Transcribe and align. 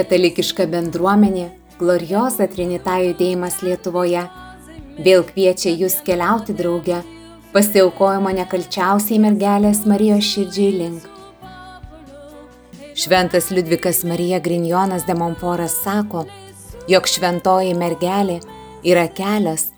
Katalikiška 0.00 0.64
bendruomenė 0.72 1.50
Gloriosa 1.76 2.46
Trinita 2.48 2.94
judėjimas 3.02 3.58
Lietuvoje 3.60 4.22
vėl 5.04 5.26
kviečia 5.28 5.74
jūs 5.76 5.98
keliauti 6.06 6.54
drauge 6.56 7.02
pasiaukojimo 7.52 8.32
nekalčiausiai 8.38 9.20
mergelės 9.20 9.82
Marijos 9.90 10.24
širdžiai 10.30 10.70
link. 10.78 11.04
Šventas 12.96 13.50
Liudvikas 13.52 14.00
Marija 14.08 14.40
Grinjonas 14.40 15.04
de 15.04 15.18
Montforas 15.20 15.76
sako, 15.84 16.24
jog 16.88 17.12
šventoji 17.12 17.76
mergelė 17.76 18.40
yra 18.80 19.04
kelias, 19.04 19.68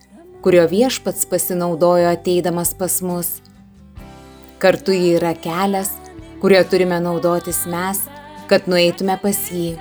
kurio 0.47 0.69
viešpats 0.71 1.27
pasinaudojo 1.33 2.13
ateidamas 2.15 2.77
pas 2.79 3.03
mus. 3.03 3.41
Kartu 4.63 4.95
ji 4.95 5.17
yra 5.19 5.35
kelias, 5.35 5.97
kurio 6.39 6.63
turime 6.63 7.03
naudotis 7.03 7.65
mes, 7.67 8.07
kad 8.47 8.71
nueitume 8.71 9.19
pas 9.19 9.49
jį. 9.51 9.81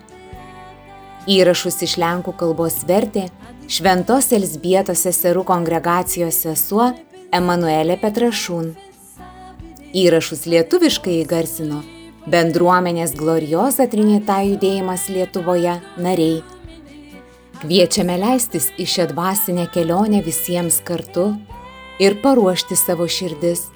Įrašus 1.29 1.75
iš 1.85 1.99
lenkų 2.01 2.33
kalbos 2.33 2.79
vertė 2.89 3.27
Šventos 3.69 4.31
Elsbietos 4.33 5.03
seserų 5.05 5.43
kongregacijos 5.45 6.39
sesuo 6.47 6.87
Emanuelė 7.29 7.99
Petrašūn. 8.01 8.71
Įrašus 10.01 10.47
lietuviškai 10.49 11.19
įgarsino 11.21 11.83
bendruomenės 12.25 13.13
Gloriosa 13.13 13.85
Trinita 13.91 14.39
judėjimas 14.47 15.05
Lietuvoje 15.13 15.77
nariai. 16.01 16.41
Kviečiame 17.61 18.17
leistis 18.17 18.71
į 18.81 18.89
šią 18.89 19.11
dvasinę 19.13 19.69
kelionę 19.69 20.25
visiems 20.25 20.81
kartu 20.81 21.35
ir 22.01 22.17
paruošti 22.25 22.73
savo 22.73 23.05
širdis. 23.05 23.67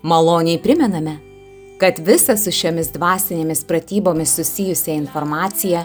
Maloniai 0.00 0.56
primename, 0.64 1.18
kad 1.76 2.00
visą 2.00 2.40
su 2.40 2.56
šiomis 2.56 2.94
dvasinėmis 2.96 3.66
pratybomis 3.68 4.32
susijusią 4.38 4.96
informaciją 4.96 5.84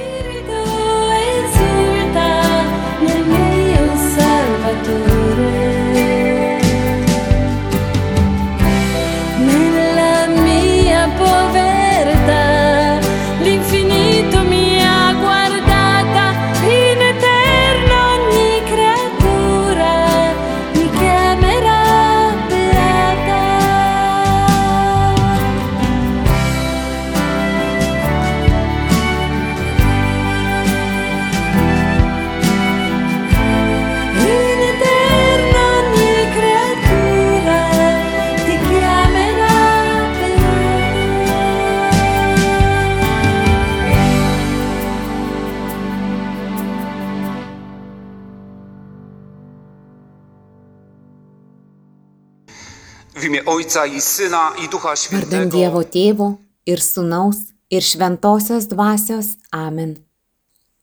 Vardant. 55.11 55.51
Dievo 55.53 55.83
Tėvo 55.83 56.29
ir 56.65 56.81
Sūnaus 56.81 57.51
ir 57.69 57.85
Šventosios 57.85 58.67
Dvasios 58.71 59.35
Amen. 59.53 59.97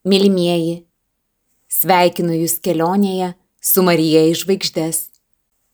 Mylimieji, 0.09 0.85
sveikinu 1.69 2.37
Jūs 2.39 2.59
kelionėje 2.65 3.35
su 3.61 3.83
Marija 3.83 4.25
iš 4.31 4.45
žvaigždės. 4.45 5.01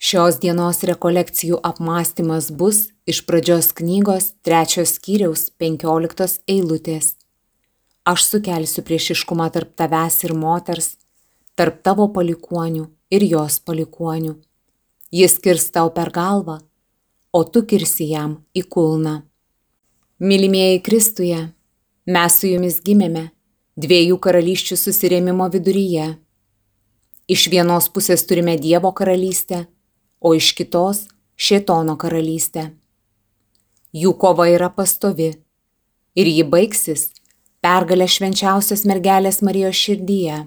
Šios 0.05 0.41
dienos 0.43 0.83
rekolekcijų 0.85 1.61
apmąstymas 1.65 2.51
bus 2.53 2.89
iš 3.09 3.23
pradžios 3.29 3.71
knygos 3.77 4.33
trečios 4.45 4.97
skyriaus 4.99 5.49
penkioliktos 5.61 6.41
eilutės. 6.51 7.15
Aš 8.05 8.27
sukelsiu 8.33 8.85
priešiškumą 8.85 9.49
tarp 9.55 9.77
tavęs 9.81 10.19
ir 10.27 10.35
moters, 10.37 10.97
tarp 11.57 11.81
tavo 11.87 12.11
palikuonių 12.13 12.85
ir 13.15 13.25
jos 13.31 13.61
palikuonių. 13.65 14.35
Jis 15.15 15.39
kirs 15.41 15.71
tau 15.73 15.93
per 15.95 16.11
galvą, 16.13 16.59
o 17.35 17.43
tu 17.43 17.65
kirsi 17.67 18.07
jam 18.13 18.37
į 18.55 18.63
kulną. 18.71 19.15
Mylimieji 20.23 20.83
Kristuje, 20.87 21.39
mes 22.07 22.37
su 22.39 22.47
jumis 22.47 22.77
gimėme 22.85 23.25
dviejų 23.75 24.21
karalysčių 24.23 24.79
susirėmimo 24.79 25.49
viduryje. 25.51 26.13
Iš 27.27 27.49
vienos 27.51 27.89
pusės 27.91 28.23
turime 28.29 28.55
Dievo 28.63 28.93
karalystę, 28.95 29.65
o 30.21 30.35
iš 30.39 30.53
kitos- 30.55 31.09
Šėtono 31.45 31.97
karalystę. 31.99 32.71
Jų 33.93 34.13
kova 34.15 34.47
yra 34.47 34.71
pastovi 34.71 35.33
ir 36.15 36.27
ji 36.27 36.45
baigsis 36.45 37.11
pergalę 37.61 38.07
švenčiausios 38.07 38.87
mergelės 38.87 39.43
Marijos 39.43 39.75
širdyje. 39.75 40.47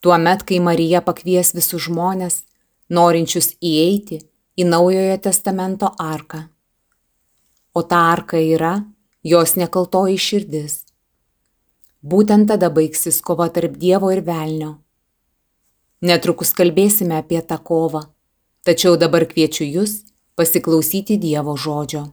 Tuomet, 0.00 0.42
kai 0.48 0.58
Marija 0.60 1.02
pakvies 1.04 1.52
visus 1.52 1.84
žmonės, 1.84 2.44
norinčius 2.88 3.56
įeiti 3.60 4.22
į 4.58 4.66
Naujojo 4.66 5.16
testamento 5.22 5.92
arką. 6.02 6.42
O 7.78 7.82
ta 7.86 8.08
arka 8.10 8.40
yra 8.42 8.74
jos 9.22 9.54
nekaltoji 9.60 10.18
širdis. 10.18 10.82
Būtent 12.02 12.48
tada 12.50 12.70
baigsis 12.70 13.20
kova 13.22 13.48
tarp 13.54 13.76
Dievo 13.78 14.10
ir 14.14 14.24
Velnio. 14.26 14.78
Netrukus 16.02 16.52
kalbėsime 16.54 17.18
apie 17.18 17.40
tą 17.42 17.58
kovą, 17.58 18.04
tačiau 18.66 18.98
dabar 18.98 19.26
kviečiu 19.30 19.66
Jūs 19.66 19.98
pasiklausyti 20.38 21.18
Dievo 21.18 21.56
žodžio. 21.58 22.06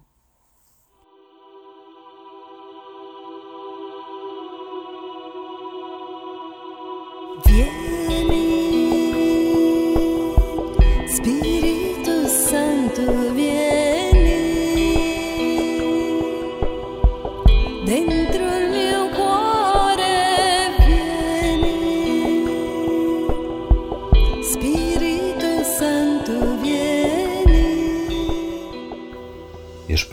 Vieni, 7.46 7.85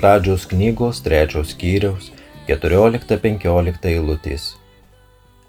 pradžios 0.03 0.49
knygos 0.51 0.99
trečios 1.07 1.53
skyriaus 1.55 2.09
14-15 2.49 3.85
eilutės. 3.87 4.47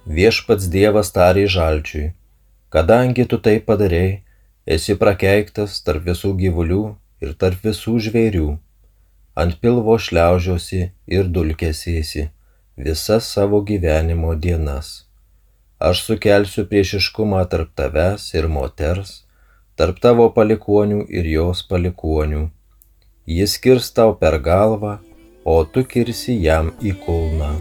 Viešpats 0.06 0.68
Dievas 0.76 1.10
tarė 1.16 1.48
žalčiui, 1.50 2.12
kadangi 2.70 3.26
tu 3.26 3.40
tai 3.48 3.56
padarei, 3.72 4.22
esi 4.76 4.94
prakeiktas 4.94 5.80
tarp 5.82 6.06
visų 6.12 6.36
gyvulių 6.44 6.84
ir 7.26 7.34
tarp 7.34 7.66
visų 7.66 7.98
žvėrių. 8.06 8.52
Ant 9.34 9.58
pilvo 9.58 9.98
šliaužiosi 9.98 10.86
ir 11.18 11.34
dulkėsėsi 11.34 12.30
visas 12.78 13.34
savo 13.34 13.66
gyvenimo 13.66 14.36
dienas. 14.38 14.96
Aš 15.82 16.06
sukelsiu 16.06 16.70
priešiškumą 16.70 17.42
tarp 17.50 17.74
tavęs 17.74 18.30
ir 18.38 18.46
moters, 18.46 19.24
tarp 19.74 19.98
tavo 19.98 20.30
palikonių 20.38 21.08
ir 21.10 21.38
jos 21.40 21.66
palikonių. 21.66 22.52
Jis 23.26 23.54
kirs 23.64 23.86
tau 23.96 24.12
per 24.20 24.36
galvą, 24.44 24.98
o 25.48 25.64
tu 25.64 25.86
kirsi 25.88 26.36
jam 26.44 26.74
į 26.84 26.92
kulną. 27.06 27.54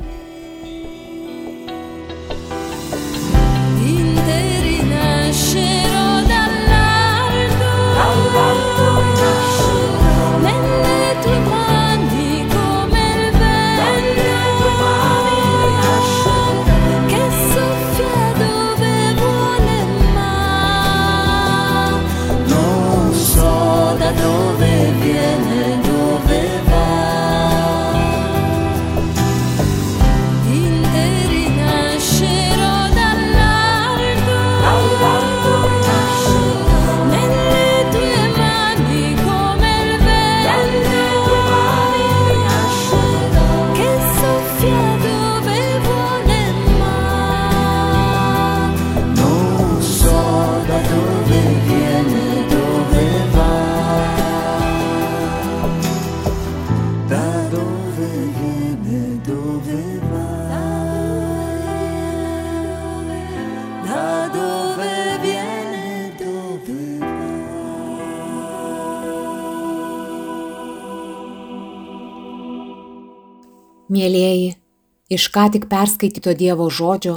Iš 75.13 75.29
ką 75.35 75.49
tik 75.53 75.69
perskaityto 75.69 76.33
Dievo 76.39 76.69
žodžio, 76.71 77.17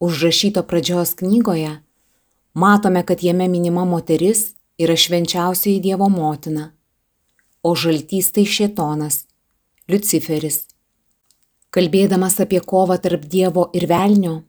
užrašyto 0.00 0.62
pradžios 0.68 1.14
knygoje, 1.20 1.80
matome, 2.54 3.02
kad 3.08 3.22
jame 3.24 3.48
minima 3.48 3.84
moteris 3.84 4.52
yra 4.78 4.96
švenčiausioji 4.96 5.80
Dievo 5.80 6.08
motina, 6.08 6.72
o 7.62 7.74
žaltys 7.76 8.32
tai 8.36 8.44
šėtonas, 8.44 9.24
Luciferis. 9.88 10.66
Kalbėdamas 11.70 12.40
apie 12.42 12.60
kovą 12.60 12.98
tarp 13.02 13.26
Dievo 13.30 13.68
ir 13.76 13.86
Velnio, 13.90 14.42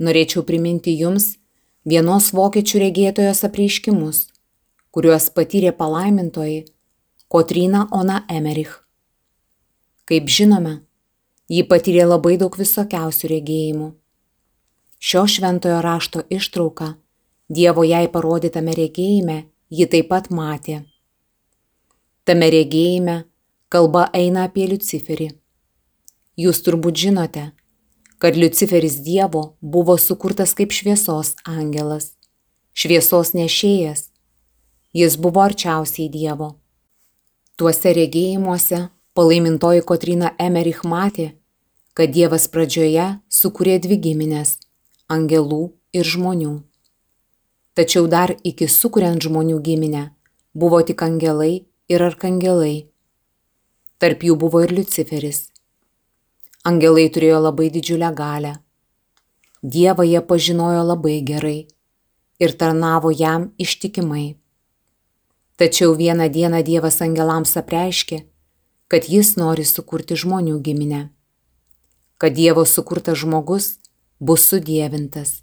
norėčiau 0.00 0.44
priminti 0.46 0.94
jums 0.98 1.34
vienos 1.84 2.30
vokiečių 2.36 2.84
regėtojos 2.84 3.42
apreiškimus, 3.48 4.26
kuriuos 4.94 5.30
patyrė 5.34 5.72
palaimintoji 5.76 6.64
Kotryna 7.30 7.86
Ona 7.94 8.24
Emerich. 8.28 8.80
Kaip 10.10 10.26
žinome, 10.26 10.80
ji 11.50 11.66
patyrė 11.66 12.06
labai 12.06 12.36
daug 12.38 12.54
visokiausių 12.56 13.30
regėjimų. 13.34 13.88
Šio 15.00 15.24
šventojo 15.26 15.80
rašto 15.82 16.22
ištrauką 16.30 16.94
Dievo 17.50 17.82
jai 17.82 18.06
parodytame 18.06 18.70
regėjime 18.78 19.36
ji 19.74 19.86
taip 19.90 20.06
pat 20.12 20.28
matė. 20.30 20.84
Tame 22.22 22.46
regėjime 22.54 23.24
kalba 23.74 24.04
eina 24.14 24.44
apie 24.46 24.68
Luciferį. 24.70 25.32
Jūs 26.38 26.62
turbūt 26.62 27.00
žinote, 27.02 27.48
kad 28.22 28.38
Luciferis 28.38 29.00
Dievo 29.02 29.42
buvo 29.60 29.98
sukurtas 29.98 30.54
kaip 30.54 30.70
šviesos 30.70 31.34
angelas, 31.42 32.12
šviesos 32.70 33.34
nešėjas. 33.34 34.06
Jis 34.94 35.18
buvo 35.18 35.42
arčiausiai 35.42 36.06
Dievo. 36.06 36.52
Tuose 37.58 37.96
regėjimuose 37.98 38.84
palaimintoji 39.18 39.82
Kotrina 39.90 40.36
Emerich 40.38 40.84
matė, 40.86 41.32
kad 42.00 42.14
Dievas 42.16 42.46
pradžioje 42.48 43.02
sukūrė 43.28 43.74
dvi 43.84 43.98
giminės- 44.00 44.54
angelų 45.14 45.72
ir 45.92 46.06
žmonių. 46.08 46.52
Tačiau 47.76 48.08
dar 48.08 48.32
iki 48.42 48.68
sukuriant 48.68 49.20
žmonių 49.20 49.58
giminę 49.60 50.04
buvo 50.54 50.80
tik 50.80 51.02
angelai 51.02 51.66
ir 51.92 52.00
arkangelai. 52.00 52.88
Tarp 53.98 54.24
jų 54.24 54.38
buvo 54.38 54.64
ir 54.64 54.72
Luciferis. 54.72 55.52
Angelai 56.64 57.10
turėjo 57.10 57.42
labai 57.42 57.68
didžiulę 57.68 58.14
galę. 58.16 58.54
Dievą 59.62 60.08
jie 60.08 60.24
pažinojo 60.24 60.82
labai 60.82 61.20
gerai 61.20 61.68
ir 62.38 62.56
tarnavo 62.56 63.10
jam 63.12 63.52
ištikimai. 63.58 64.36
Tačiau 65.58 65.92
vieną 65.94 66.32
dieną 66.32 66.64
Dievas 66.64 67.02
angelams 67.02 67.56
apreiškė, 67.60 68.24
kad 68.88 69.04
jis 69.04 69.36
nori 69.36 69.64
sukurti 69.64 70.16
žmonių 70.16 70.60
giminę. 70.64 71.10
Kad 72.20 72.36
Dievo 72.36 72.66
sukurtas 72.68 73.22
žmogus 73.22 73.78
bus 74.20 74.44
sudėvintas. 74.50 75.40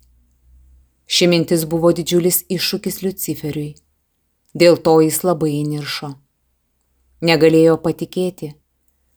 Ši 1.09 1.25
mintis 1.31 1.63
buvo 1.65 1.89
didžiulis 1.97 2.43
iššūkis 2.53 3.01
Luciferiui. 3.01 3.72
Dėl 4.53 4.77
to 4.86 4.93
jis 5.01 5.24
labai 5.25 5.55
įniršo. 5.63 6.12
Negalėjo 7.25 7.79
patikėti, 7.81 8.51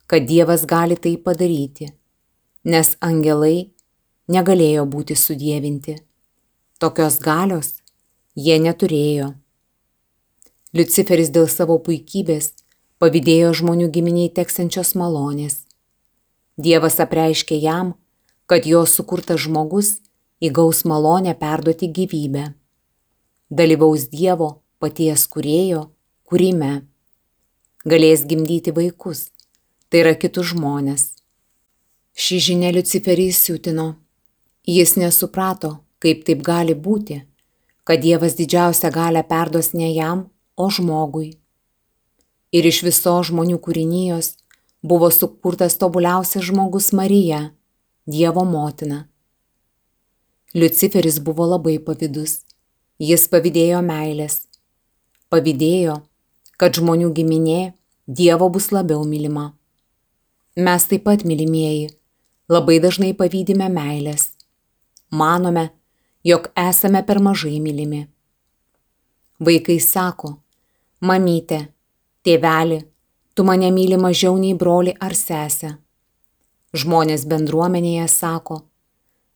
kad 0.09 0.25
Dievas 0.25 0.65
gali 0.65 0.97
tai 0.97 1.13
padaryti, 1.21 1.91
nes 2.65 2.95
angelai 3.05 3.69
negalėjo 4.31 4.87
būti 4.89 5.17
sudėvinti. 5.19 5.99
Tokios 6.81 7.19
galios 7.21 7.75
jie 8.33 8.57
neturėjo. 8.57 9.33
Luciferis 10.73 11.29
dėl 11.29 11.45
savo 11.51 11.77
puikybės 11.85 12.53
pavydėjo 12.97 13.53
žmonių 13.61 13.91
giminiai 13.93 14.31
teksančios 14.33 14.95
malonės. 14.95 15.67
Dievas 16.61 16.99
apreiškė 17.01 17.57
jam, 17.57 17.95
kad 18.45 18.67
jo 18.69 18.83
sukurtas 18.85 19.41
žmogus 19.45 19.95
įgaus 20.41 20.83
malonę 20.85 21.33
perduoti 21.39 21.87
gyvybę. 21.97 22.51
Dalyvaus 23.49 24.07
Dievo 24.11 24.49
paties 24.81 25.27
kurėjo 25.31 25.87
kūrime. 26.29 26.73
Galės 27.85 28.25
gimdyti 28.29 28.73
vaikus, 28.75 29.29
tai 29.89 30.03
yra 30.03 30.13
kitus 30.15 30.51
žmonės. 30.53 31.07
Ši 32.13 32.37
žinia 32.47 32.73
Luciferį 32.75 33.29
įsiutino. 33.31 33.87
Jis 34.67 34.93
nesuprato, 34.99 35.79
kaip 36.03 36.25
taip 36.27 36.43
gali 36.45 36.75
būti, 36.75 37.21
kad 37.87 38.03
Dievas 38.03 38.37
didžiausią 38.37 38.91
galę 38.93 39.23
perduos 39.25 39.71
ne 39.73 39.89
jam, 39.95 40.27
o 40.57 40.69
žmogui. 40.69 41.31
Ir 42.51 42.67
iš 42.67 42.83
viso 42.85 43.15
žmonių 43.25 43.57
kūrinijos 43.63 44.35
buvo 44.81 45.11
sukurtas 45.11 45.77
tobuliausias 45.77 46.45
žmogus 46.45 46.91
Marija, 46.93 47.51
Dievo 48.05 48.43
motina. 48.45 49.07
Luciferis 50.53 51.19
buvo 51.19 51.45
labai 51.45 51.77
pavydus. 51.79 52.41
Jis 52.99 53.27
pavydėjo 53.31 53.79
meilės. 53.85 54.47
Pavydėjo, 55.31 56.01
kad 56.57 56.75
žmonių 56.75 57.11
giminė 57.15 57.73
Dievo 58.07 58.49
bus 58.49 58.71
labiau 58.73 59.05
mylima. 59.07 59.53
Mes 60.57 60.85
taip 60.89 61.05
pat, 61.05 61.23
mylimieji, 61.23 61.93
labai 62.51 62.81
dažnai 62.83 63.13
pavydime 63.15 63.69
meilės. 63.71 64.33
Manome, 65.11 65.69
jog 66.27 66.49
esame 66.57 67.05
per 67.07 67.21
mažai 67.23 67.59
mylimi. 67.63 68.07
Vaikai 69.39 69.79
sako, 69.79 70.35
mamytė, 70.99 71.61
tėveli, 72.25 72.81
tu 73.41 73.45
mane 73.45 73.71
myli 73.71 73.97
mažiau 73.97 74.35
nei 74.37 74.53
broli 74.53 74.91
ar 75.05 75.15
sesę. 75.17 75.69
Žmonės 76.77 77.23
bendruomenėje 77.31 78.03
sako, 78.13 78.57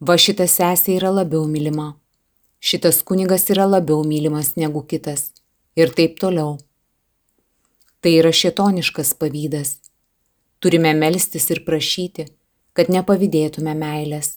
va 0.08 0.18
šita 0.26 0.46
sesė 0.46 1.00
yra 1.00 1.10
labiau 1.10 1.48
mylima, 1.50 1.88
šitas 2.62 3.02
kunigas 3.02 3.50
yra 3.56 3.66
labiau 3.66 4.06
mylimas 4.06 4.54
negu 4.62 4.86
kitas 4.86 5.32
ir 5.74 5.96
taip 5.98 6.22
toliau. 6.22 6.54
Tai 7.98 8.14
yra 8.22 8.30
šetoniškas 8.44 9.18
pavydas. 9.18 9.76
Turime 10.62 10.94
melstis 10.94 11.50
ir 11.50 11.66
prašyti, 11.66 12.30
kad 12.78 12.94
nepavydėtume 12.94 13.74
meilės. 13.74 14.36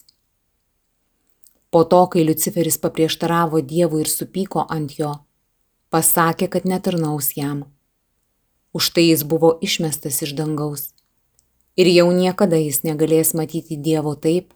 Po 1.69 1.85
to, 1.85 2.07
kai 2.09 2.25
Luciferis 2.25 2.81
paprieštaravo 2.81 3.61
Dievui 3.61 4.01
ir 4.01 4.09
supyko 4.17 4.65
ant 4.65 4.97
jo, 4.97 5.19
pasakė, 5.93 6.49
kad 6.57 6.65
netarnaus 6.65 7.35
jam. 7.37 7.67
Už 8.73 8.89
tai 8.93 9.09
jis 9.09 9.23
buvo 9.23 9.55
išmestas 9.61 10.21
iš 10.21 10.35
dangaus. 10.37 10.91
Ir 11.79 11.87
jau 11.89 12.09
niekada 12.13 12.59
jis 12.59 12.83
negalės 12.83 13.33
matyti 13.33 13.77
Dievo 13.77 14.13
taip, 14.15 14.53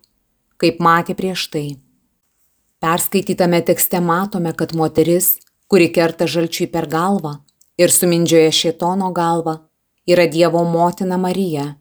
kaip 0.62 0.82
matė 0.84 1.15
prieš 1.17 1.48
tai. 1.53 1.67
Perskaitytame 2.84 3.62
tekste 3.63 4.01
matome, 4.03 4.51
kad 4.53 4.75
moteris, 4.75 5.38
kuri 5.72 5.88
kerta 5.89 6.27
žalčiui 6.27 6.67
per 6.67 6.89
galvą 6.91 7.38
ir 7.79 7.89
sumindžioja 7.89 8.51
šitono 8.51 9.10
galvą, 9.15 9.58
yra 10.05 10.27
Dievo 10.27 10.63
motina 10.67 11.17
Marija. 11.17 11.75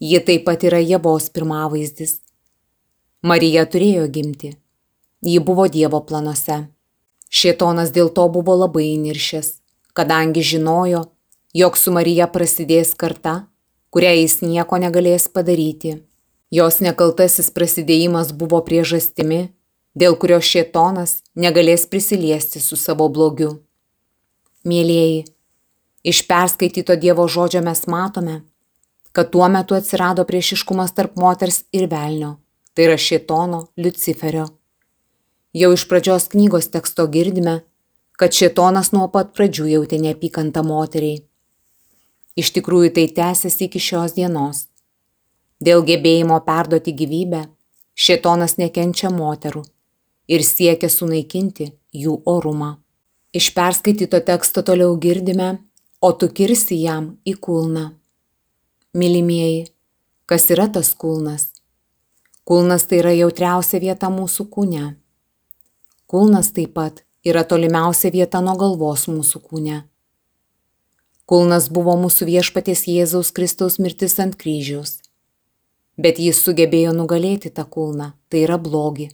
Ji 0.00 0.20
taip 0.24 0.46
pat 0.46 0.64
yra 0.64 0.80
Jėvos 0.80 1.28
pirmavaizdis. 1.34 2.20
Marija 3.20 3.66
turėjo 3.68 4.06
gimti. 4.08 4.54
Ji 5.20 5.40
buvo 5.44 5.66
Dievo 5.68 6.00
planuose. 6.00 6.70
Šitonas 7.28 7.92
dėl 7.92 8.08
to 8.08 8.24
buvo 8.32 8.56
labai 8.56 8.86
įniršęs, 8.94 9.59
kadangi 9.92 10.42
žinojo, 10.42 11.04
jog 11.54 11.78
su 11.78 11.92
Marija 11.92 12.26
prasidės 12.30 12.94
karta, 12.94 13.46
kurią 13.90 14.12
jis 14.20 14.40
nieko 14.42 14.78
negalės 14.78 15.26
padaryti. 15.28 15.98
Jos 16.50 16.80
nekaltasis 16.82 17.50
prasidėjimas 17.54 18.32
buvo 18.34 18.60
priežastimi, 18.66 19.50
dėl 19.94 20.16
kurio 20.18 20.40
šėtonas 20.42 21.20
negalės 21.34 21.86
prisiliesti 21.90 22.62
su 22.62 22.78
savo 22.78 23.08
blogiu. 23.08 23.60
Mėlyjeji, 24.66 25.24
iš 26.04 26.22
perskaityto 26.28 26.96
Dievo 27.00 27.26
žodžio 27.28 27.62
mes 27.64 27.86
matome, 27.86 28.42
kad 29.12 29.30
tuo 29.30 29.48
metu 29.48 29.74
atsirado 29.74 30.24
priešiškumas 30.26 30.94
tarp 30.94 31.16
moters 31.18 31.64
ir 31.72 31.88
velnio, 31.90 32.36
tai 32.74 32.90
yra 32.90 32.98
šėtono 32.98 33.66
Luciferio. 33.78 34.46
Jau 35.56 35.72
iš 35.74 35.86
pradžios 35.90 36.28
knygos 36.30 36.70
teksto 36.70 37.08
girdime, 37.10 37.60
kad 38.20 38.36
šėtonas 38.36 38.90
nuo 38.92 39.06
pat 39.08 39.30
pradžių 39.32 39.66
jautė 39.70 39.96
neapykantą 40.02 40.60
moteriai. 40.66 41.22
Iš 42.36 42.52
tikrųjų 42.56 42.92
tai 42.98 43.06
tęsiasi 43.16 43.64
iki 43.66 43.80
šios 43.80 44.12
dienos. 44.18 44.66
Dėl 45.64 45.80
gebėjimo 45.88 46.36
perduoti 46.44 46.92
gyvybę, 47.00 47.46
šėtonas 47.96 48.58
nekenčia 48.60 49.08
moterų 49.12 49.64
ir 50.28 50.44
siekia 50.44 50.92
sunaikinti 50.92 51.70
jų 51.96 52.20
orumą. 52.28 52.74
Iš 53.32 53.50
perskaityto 53.56 54.20
teksto 54.28 54.62
toliau 54.68 54.94
girdime, 55.00 55.50
o 56.00 56.12
tu 56.12 56.28
kirsi 56.28 56.80
jam 56.84 57.12
į 57.24 57.38
kulną. 57.40 57.90
Mylimieji, 58.92 59.68
kas 60.28 60.50
yra 60.52 60.68
tas 60.68 60.92
kulnas? 60.92 61.50
Kulnas 62.44 62.88
tai 62.90 63.00
yra 63.00 63.12
jautriausia 63.16 63.80
vieta 63.80 64.10
mūsų 64.12 64.48
kūne. 64.52 64.88
Kulnas 66.10 66.50
taip 66.56 66.74
pat 66.74 67.04
yra 67.24 67.44
tolimiausia 67.44 68.10
vieta 68.10 68.40
nuo 68.40 68.56
galvos 68.56 69.06
mūsų 69.10 69.42
kūne. 69.44 69.78
Kulnas 71.30 71.68
buvo 71.70 71.94
mūsų 72.00 72.26
viešpaties 72.26 72.86
Jėzaus 72.90 73.30
Kristaus 73.30 73.78
mirtis 73.78 74.16
ant 74.18 74.34
kryžiaus. 74.40 74.98
Bet 76.00 76.18
jis 76.18 76.40
sugebėjo 76.42 76.94
nugalėti 76.96 77.52
tą 77.54 77.66
kulną, 77.68 78.12
tai 78.28 78.46
yra 78.46 78.56
blogį. 78.58 79.10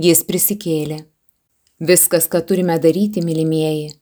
Jis 0.00 0.24
prisikėlė. 0.24 1.04
Viskas, 1.78 2.26
ką 2.32 2.40
turime 2.46 2.78
daryti, 2.80 3.22
mylimieji, 3.22 3.92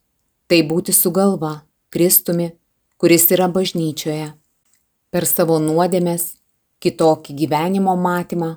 tai 0.47 0.61
būti 0.63 0.93
su 0.95 1.11
galva, 1.11 1.63
Kristumi, 1.91 2.53
kuris 2.97 3.27
yra 3.35 3.49
bažnyčioje. 3.51 4.31
Per 5.11 5.27
savo 5.27 5.57
nuodėmės, 5.59 6.37
kitokį 6.79 7.35
gyvenimo 7.43 7.97
matymą, 7.99 8.55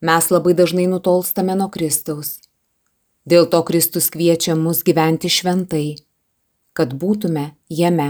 mes 0.00 0.28
labai 0.30 0.54
dažnai 0.54 0.86
nutolstame 0.86 1.56
nuo 1.58 1.68
Kristaus. 1.74 2.38
Dėl 3.28 3.44
to 3.52 3.58
Kristus 3.68 4.06
kviečia 4.08 4.54
mus 4.56 4.78
gyventi 4.86 5.28
šventai, 5.28 5.98
kad 6.72 6.94
būtume 6.96 7.42
jame, 7.68 8.06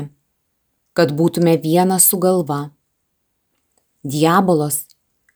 kad 0.95 1.11
būtume 1.19 1.57
vienas 1.59 2.05
su 2.07 2.21
galva. 2.23 2.59
Diabolas 4.07 4.85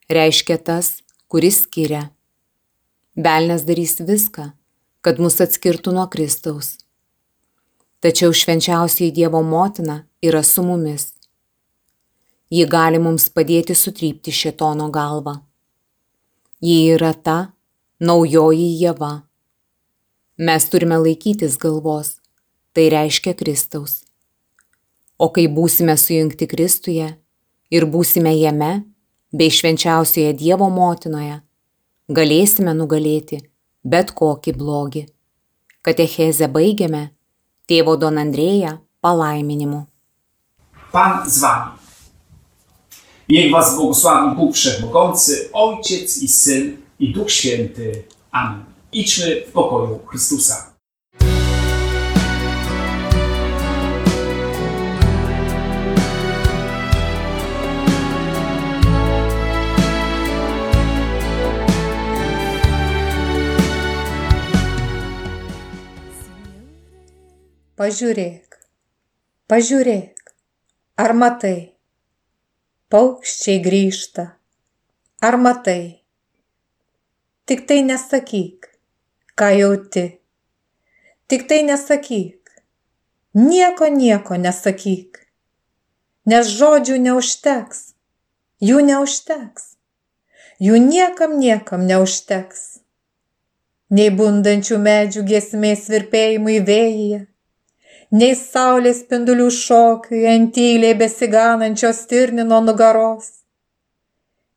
reiškia 0.07 0.59
tas, 0.63 1.01
kuris 1.27 1.65
skiria. 1.65 2.03
Belnes 3.17 3.65
darys 3.67 3.97
viską, 3.99 4.53
kad 5.03 5.19
mus 5.19 5.41
atskirtų 5.43 5.97
nuo 5.97 6.07
Kristaus. 6.13 6.77
Tačiau 8.05 8.31
švenčiausiai 8.31 9.11
Dievo 9.11 9.43
motina 9.43 10.05
yra 10.23 10.45
su 10.47 10.63
mumis. 10.63 11.09
Ji 12.55 12.69
gali 12.71 13.03
mums 13.03 13.27
padėti 13.35 13.75
sutrypti 13.75 14.31
šitono 14.31 14.93
galvą. 14.95 15.41
Ji 16.63 16.79
yra 16.95 17.15
ta 17.19 17.37
naujoji 17.99 18.71
jėva. 18.85 19.13
Mes 20.39 20.65
turime 20.69 20.97
laikytis 20.97 21.59
galvos, 21.61 22.17
tai 22.73 22.89
reiškia 22.89 23.35
Kristaus. 23.37 24.01
O 25.19 25.29
kai 25.29 25.45
būsime 25.47 25.97
sujungti 26.01 26.49
Kristuje 26.49 27.11
ir 27.71 27.87
būsime 27.87 28.33
jame, 28.39 28.73
bei 29.33 29.53
švenčiausioje 29.53 30.33
Dievo 30.37 30.69
motinoje, 30.73 31.41
galėsime 32.09 32.73
nugalėti 32.77 33.43
bet 33.85 34.13
kokį 34.17 34.55
blogį. 34.57 35.05
Katechezę 35.83 36.49
baigiame 36.49 37.11
tėvo 37.69 37.97
Don 37.99 38.19
Andrėja 38.23 38.79
palaiminimu. 39.03 39.87
Pan 40.93 41.25
z 41.27 41.41
wami. 41.43 41.79
Niech 43.29 43.53
was 43.53 43.77
błogosławi 43.77 44.37
Bóg 44.37 44.55
Wszechmogący, 44.55 45.49
Ojciec 45.53 46.23
i 46.23 46.29
Syn 46.29 46.77
i 46.99 47.13
Duch 47.13 47.31
Święty. 47.31 48.05
Amen. 48.33 48.72
Idźmy 48.95 49.41
w 49.47 49.53
pokoju 49.53 49.99
Chrystusa. 50.07 50.77
Pažiūrėk, 67.81 68.59
pažiūrėk, 69.49 70.21
ar 71.01 71.15
matai, 71.17 71.73
paukščiai 72.93 73.65
grįžta, 73.65 74.27
ar 75.25 75.41
matai. 75.41 76.05
Tik 77.49 77.65
tai 77.67 77.81
nesakyk, 77.89 78.72
ką 79.39 79.49
jauti, 79.57 80.05
tik 81.29 81.49
tai 81.49 81.63
nesakyk, 81.65 82.51
nieko 83.35 83.89
nieko 83.89 84.37
nesakyk, 84.37 85.23
nes 86.29 86.51
žodžių 86.59 86.99
neužteks, 87.07 87.81
jų 88.61 88.83
neužteks, 88.91 89.65
jų 90.61 90.79
niekam 90.85 91.39
niekam 91.41 91.89
neužteks. 91.89 92.69
Nei 93.93 94.09
bundančių 94.09 94.79
medžių 94.81 95.23
giesmės 95.29 95.89
virpėjimui 95.93 96.61
vėjyje, 96.65 97.19
nei 98.13 98.37
saulės 98.37 99.03
spindulių 99.03 99.49
šokiui 99.53 100.23
ant 100.29 100.55
tyliai 100.57 100.95
besiganančios 100.97 102.05
stirnino 102.07 102.61
nugaros, 102.65 103.29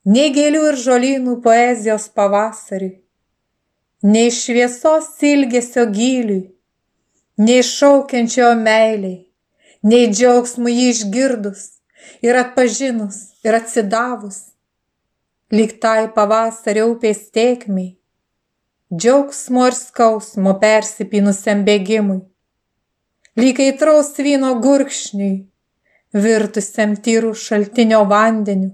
nei 0.05 0.31
gėlių 0.35 0.61
ir 0.69 0.79
žolynų 0.83 1.39
poezijos 1.43 2.07
pavasariui, 2.15 3.04
nei 4.13 4.31
šviesos 4.31 5.07
ilgesio 5.31 5.85
gyliui, 5.97 6.43
nei 7.45 7.63
šaukiančio 7.65 8.51
meiliai, 8.59 9.17
nei 9.89 10.11
džiaugsmų 10.11 10.75
jį 10.75 10.85
išgirdus 10.93 11.63
ir 12.25 12.37
atpažinus 12.43 13.17
ir 13.45 13.57
atsidavus, 13.57 14.39
lyg 15.55 15.75
tai 15.81 16.05
pavasario 16.13 16.85
upės 16.93 17.25
tėkmiai, 17.35 17.95
džiaugsmo 18.93 19.67
ir 19.71 19.77
skausmo 19.81 20.55
persipynusiam 20.61 21.65
bėgimui 21.67 22.21
lyg 23.35 23.59
aitraus 23.59 24.13
vyno 24.23 24.53
gurkšniui, 24.63 25.33
virtusiam 26.15 26.95
tyrų 26.95 27.33
šaltinio 27.35 28.05
vandeniu. 28.07 28.71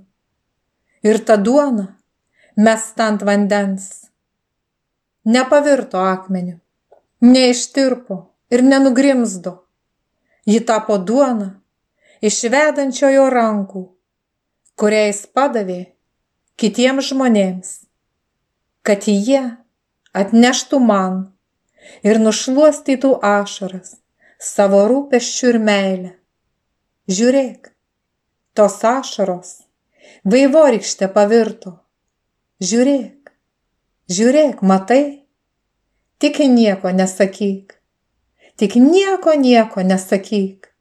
Ir 1.02 1.18
ta 1.26 1.38
duona, 1.42 1.88
mest 2.58 3.00
ant 3.02 3.26
vandens, 3.26 3.88
nepavirto 5.24 6.00
akmeniu, 6.00 6.60
neištirpo 7.22 8.18
ir 8.50 8.64
nenugrimzdo. 8.64 9.58
Ji 10.46 10.60
tapo 10.66 10.98
duona 10.98 11.62
iš 12.22 12.44
vedančiojo 12.54 13.28
rankų, 13.30 13.84
kuriais 14.76 15.26
padavė 15.30 15.82
kitiems 16.58 17.12
žmonėms, 17.12 17.74
kad 18.82 19.06
jie 19.06 19.44
atneštų 20.18 20.80
man 20.82 21.20
ir 22.06 22.18
nušluostytų 22.22 23.14
ašaras 23.22 24.00
savo 24.42 24.82
rūpeščių 24.90 25.52
ir 25.54 25.60
meilę. 25.62 26.12
Žiūrėk, 27.12 27.70
tos 28.58 28.80
ašaros 28.86 29.52
vaivorykšte 30.26 31.10
pavirto. 31.14 31.76
Žiūrėk, 32.62 33.21
žiūrėk, 34.10 34.64
matai, 34.66 35.28
tik 36.18 36.40
nieko 36.40 36.90
nesakyk, 36.96 37.78
tik 38.58 38.76
nieko 38.80 39.36
nieko 39.38 39.86
nesakyk. 39.86 40.72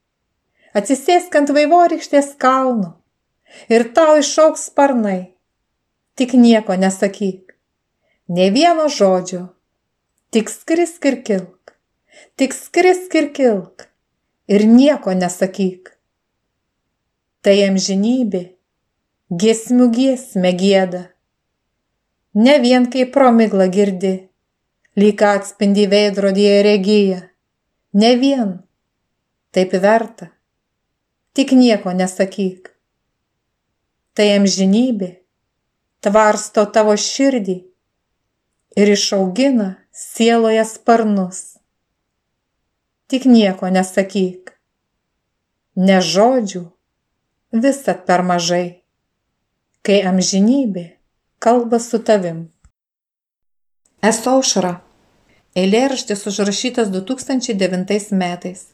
Atsisėsk 0.72 1.34
ant 1.34 1.50
vaivorykštės 1.50 2.36
kalno 2.38 2.94
ir 3.68 3.90
tau 3.92 4.16
išauks 4.22 4.70
sparnai, 4.70 5.34
tik 6.14 6.38
nieko 6.38 6.78
nesakyk, 6.78 7.56
ne 8.30 8.50
vieno 8.54 8.86
žodžio, 8.86 9.48
tik 10.30 10.48
skrisk 10.48 11.10
ir 11.10 11.22
kilk. 11.26 11.60
Tik 12.36 12.54
skrisk 12.54 13.14
ir 13.14 13.32
kilk. 13.36 13.86
Ir 14.48 14.64
nieko 14.66 15.12
nesakyk. 15.12 15.92
Tai 17.44 17.54
amžinybė, 17.68 18.42
giesmių 19.30 19.86
giesmę 19.94 20.52
gėda. 20.56 21.02
Ne 22.34 22.60
vien 22.62 22.84
kaip 22.86 23.10
promigla 23.10 23.66
girdi, 23.66 24.12
lyg 24.94 25.22
atspindi 25.26 25.88
veidrodėje 25.90 26.58
regiją, 26.62 27.16
ne 27.98 28.10
vien, 28.20 28.52
taip 29.50 29.72
verta, 29.82 30.28
tik 31.34 31.50
nieko 31.58 31.90
nesakyk. 31.90 32.70
Tai 34.14 34.26
amžinybė, 34.36 35.08
tvarsto 36.06 36.68
tavo 36.70 36.94
širdį 36.94 37.56
ir 38.78 38.92
išaugina 38.94 39.82
sieloje 39.90 40.62
sparnus. 40.70 41.58
Tik 43.10 43.26
nieko 43.26 43.72
nesakyk. 43.74 44.54
Ne 45.74 45.98
žodžių, 45.98 46.62
visat 47.58 48.06
per 48.06 48.22
mažai, 48.22 48.82
kai 49.82 49.98
amžinybė 50.06 50.99
kalba 51.42 51.78
su 51.78 51.98
tavim. 52.04 52.40
Esu 54.08 54.28
aušra. 54.34 54.74
Eilėraštis 55.56 56.26
užrašytas 56.28 56.90
2009 56.92 58.12
metais. 58.12 58.66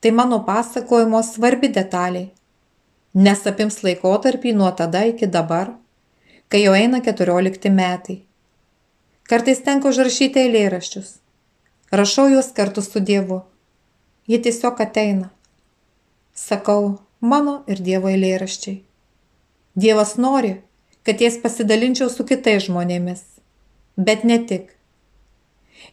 Tai 0.00 0.10
mano 0.18 0.40
pasakojimo 0.48 1.20
svarbi 1.22 1.70
detalė, 1.76 2.24
nes 3.14 3.46
apims 3.46 3.78
laikotarpį 3.86 4.56
nuo 4.58 4.72
tada 4.80 5.04
iki 5.12 5.30
dabar, 5.38 5.70
kai 6.50 6.64
jau 6.64 6.74
eina 6.74 6.98
14 7.12 7.70
metai. 7.78 8.18
Kartais 9.30 9.62
tenka 9.62 9.94
užrašyti 9.94 10.42
eilėraščius. 10.42 11.14
Rašau 12.02 12.26
juos 12.34 12.50
kartu 12.58 12.82
su 12.82 12.98
Dievu 12.98 13.44
Ji 14.26 14.42
tiesiog 14.42 14.80
ateina. 14.80 15.30
Sakau, 16.34 16.98
mano 17.20 17.58
ir 17.70 17.86
Dievo 17.86 18.10
eilėraščiai. 18.10 18.80
Dievas 19.78 20.18
nori, 20.18 20.56
kad 21.04 21.20
jas 21.20 21.36
pasidalinčiau 21.42 22.08
su 22.10 22.24
kitais 22.28 22.64
žmonėmis, 22.66 23.22
bet 23.96 24.24
ne 24.24 24.38
tik. 24.48 24.72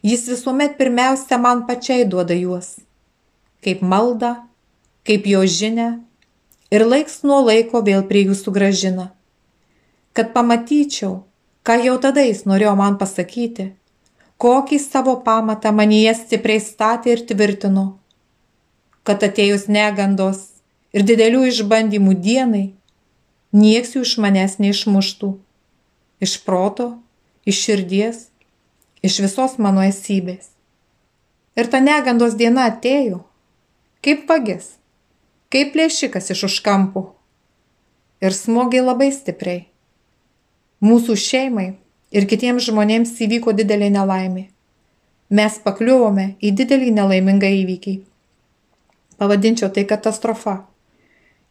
Jis 0.02 0.24
visuomet 0.30 0.78
pirmiausia 0.78 1.38
man 1.38 1.66
pačiai 1.68 2.06
duoda 2.08 2.34
juos. 2.34 2.78
Kaip 3.62 3.82
maldą, 3.84 4.32
kaip 5.06 5.26
jo 5.28 5.44
žinę 5.46 5.88
ir 6.72 6.86
laiks 6.88 7.20
nuo 7.28 7.42
laiko 7.44 7.82
vėl 7.84 8.06
prie 8.08 8.24
jų 8.26 8.38
sugražina. 8.38 9.10
Kad 10.16 10.32
pamatyčiau, 10.34 11.22
ką 11.62 11.78
jau 11.84 11.96
tada 12.00 12.24
jis 12.24 12.42
norėjo 12.48 12.74
man 12.80 12.98
pasakyti, 13.00 13.72
kokį 14.42 14.78
savo 14.82 15.18
pamatą 15.26 15.70
manyje 15.76 16.16
stipriai 16.18 16.60
statė 16.60 17.14
ir 17.14 17.24
tvirtino, 17.28 17.86
kad 19.06 19.22
atėjus 19.22 19.68
negandos 19.68 20.48
ir 20.92 21.06
didelių 21.08 21.46
išbandymų 21.52 22.16
dienai, 22.24 22.66
nieks 23.52 23.96
jų 23.96 24.04
iš 24.06 24.16
manęs 24.22 24.58
neišmuštų. 24.62 25.32
Iš 26.22 26.36
proto, 26.46 26.88
iš 27.44 27.58
širdies, 27.66 28.28
iš 29.02 29.18
visos 29.24 29.58
mano 29.58 29.82
esybės. 29.84 30.52
Ir 31.58 31.68
ta 31.68 31.82
negandos 31.84 32.36
diena 32.38 32.68
atėjo, 32.70 33.20
kaip 34.04 34.24
vagis, 34.30 34.78
kaip 35.52 35.74
plėšikas 35.74 36.32
iš 36.32 36.46
už 36.48 36.60
kampų. 36.64 37.04
Ir 38.22 38.32
smogė 38.32 38.80
labai 38.86 39.10
stipriai. 39.12 39.66
Mūsų 40.82 41.18
šeimai 41.18 41.68
ir 42.14 42.26
kitiems 42.30 42.64
žmonėms 42.70 43.18
įvyko 43.26 43.52
didelė 43.58 43.90
nelaimė. 43.92 44.48
Mes 45.32 45.58
pakliuvome 45.64 46.34
į 46.44 46.52
didelį 46.56 46.90
nelaimingą 46.96 47.50
įvykį. 47.62 47.94
Pavadinčiau 49.20 49.70
tai 49.72 49.84
katastrofa. 49.88 50.62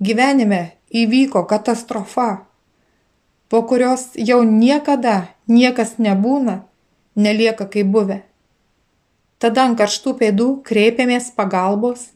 Gyvenime 0.02 0.62
įvyko 0.92 1.46
katastrofa, 1.48 2.46
po 3.50 3.64
kurios 3.64 4.12
jau 4.16 4.44
niekada 4.44 5.32
niekas 5.48 5.98
nebūna, 5.98 6.62
nelieka 7.16 7.68
kaip 7.68 7.92
buvę. 7.92 8.22
Tada 9.42 9.66
ant 9.68 9.80
karštų 9.80 10.14
pėdų 10.20 10.50
kreipėmės 10.68 11.32
pagalbos 11.36 12.12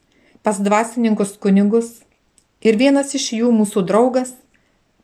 pas 0.45 0.59
dvasininkus 0.61 1.35
kunigus 1.41 2.03
ir 2.61 2.77
vienas 2.77 3.15
iš 3.17 3.31
jų 3.39 3.51
mūsų 3.55 3.85
draugas 3.89 4.35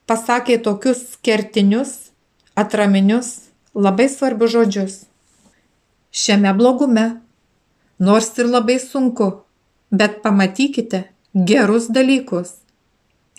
pasakė 0.06 0.60
tokius 0.62 1.18
kertinius, 1.26 2.12
atraminius, 2.56 3.50
labai 3.74 4.10
svarbius 4.12 4.54
žodžius. 4.54 4.96
Šiame 6.12 6.52
blogume, 6.54 7.22
nors 8.00 8.28
ir 8.38 8.52
labai 8.52 8.78
sunku, 8.84 9.32
bet 9.92 10.20
pamatykite 10.22 11.06
gerus 11.34 11.88
dalykus 11.88 12.61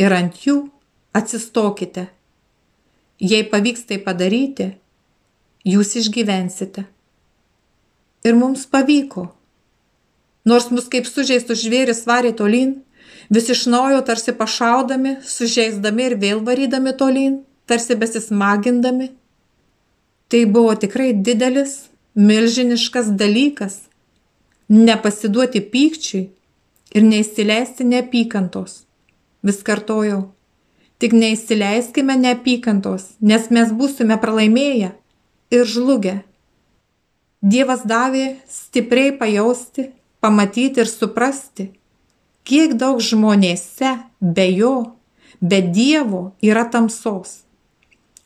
ir 0.02 0.14
ant 0.16 0.38
jų 0.46 0.56
atsistokite. 1.14 2.08
Jei 3.22 3.44
pavyks 3.46 3.86
tai 3.86 4.00
padaryti, 4.02 4.72
jūs 5.68 5.94
išgyvensite. 6.00 6.86
Ir 8.26 8.38
mums 8.38 8.66
pavyko. 8.70 9.28
Nors 10.46 10.70
mus 10.74 10.88
kaip 10.90 11.06
sužeistų 11.06 11.54
žvėris 11.58 12.02
varė 12.08 12.32
tolyn, 12.38 12.74
vis 13.30 13.50
iš 13.54 13.68
naujo 13.70 14.02
tarsi 14.06 14.34
pašaudami, 14.34 15.16
sužeisdami 15.22 16.08
ir 16.08 16.18
vėl 16.18 16.42
varydami 16.46 16.94
tolyn, 16.98 17.40
tarsi 17.70 17.94
besismagindami. 17.98 19.12
Tai 20.30 20.44
buvo 20.50 20.74
tikrai 20.74 21.12
didelis, 21.14 21.92
milžiniškas 22.14 23.12
dalykas- 23.20 23.82
nepasiduoti 24.86 25.60
pykčiui 25.72 26.30
ir 26.94 27.02
neįsileisti 27.02 27.84
neapykantos. 27.84 28.82
Vis 29.42 29.62
kartojau. 29.66 30.30
Tik 31.02 31.14
neįsileiskime 31.18 32.14
neapykantos, 32.14 33.16
nes 33.18 33.48
mes 33.50 33.72
būsime 33.74 34.18
pralaimėję 34.22 34.92
ir 35.50 35.64
žlugę. 35.66 36.20
Dievas 37.42 37.82
davė 37.82 38.36
stipriai 38.46 39.10
pajausti, 39.18 39.88
pamatyti 40.22 40.84
ir 40.84 40.90
suprasti, 40.90 41.72
kiek 42.46 42.76
daug 42.78 43.02
žmonėse 43.02 43.96
be 44.22 44.46
jo, 44.54 44.74
be 45.42 45.58
Dievo 45.74 46.22
yra 46.38 46.62
tamsos. 46.70 47.40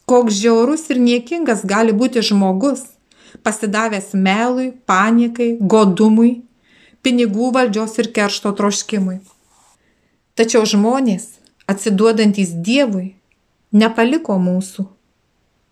Koks 0.05 0.37
žiaurus 0.37 0.85
ir 0.93 1.01
niekingas 1.01 1.65
gali 1.65 1.97
būti 1.97 2.21
žmogus, 2.29 2.85
pasidavęs 3.43 4.13
melui, 4.13 4.69
panikai, 4.85 5.57
godumui, 5.61 6.43
pinigų 7.01 7.49
valdžios 7.57 7.97
ir 8.05 8.13
keršto 8.13 8.53
troškimui. 8.61 9.19
Tačiau 10.37 10.67
žmonės, 10.69 11.39
atsiduodantys 11.65 12.51
Dievui, 12.61 13.15
nepaliko 13.73 14.37
mūsų. 14.37 14.85